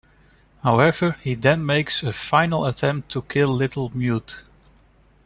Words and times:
However, 0.63 1.15
he 1.21 1.35
then 1.35 1.63
makes 1.63 2.01
a 2.01 2.11
final 2.11 2.65
attempt 2.65 3.11
to 3.11 3.21
kill 3.21 3.49
Little 3.49 3.91
Mute. 3.95 4.37